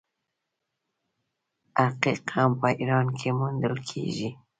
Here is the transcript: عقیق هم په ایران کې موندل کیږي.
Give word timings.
عقیق 1.85 2.23
هم 2.35 2.51
په 2.59 2.67
ایران 2.79 3.07
کې 3.17 3.29
موندل 3.39 3.75
کیږي. 3.89 4.29